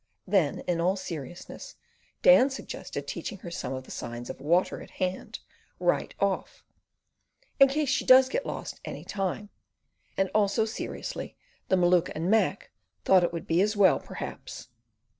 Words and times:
Then 0.25 0.61
in 0.61 0.81
all 0.81 0.95
seriousness 0.95 1.75
Dan 2.23 2.49
suggested 2.49 3.07
teaching 3.07 3.37
her 3.45 3.51
some 3.51 3.71
of 3.71 3.83
the 3.83 3.91
signs 3.91 4.31
of 4.31 4.41
water 4.41 4.81
at 4.81 4.89
hand, 4.89 5.37
right 5.79 6.15
off, 6.19 6.63
"in 7.59 7.67
case 7.67 7.89
she 7.89 8.03
does 8.03 8.27
get 8.27 8.43
lost 8.43 8.81
any 8.83 9.03
time," 9.05 9.49
and 10.17 10.31
also 10.33 10.65
seriously, 10.65 11.35
the 11.67 11.75
Maluka 11.77 12.11
and 12.15 12.31
Mac 12.31 12.71
"thought 13.05 13.23
it 13.23 13.31
would 13.31 13.45
be 13.45 13.61
as 13.61 13.77
well, 13.77 13.99
perhaps." 13.99 14.69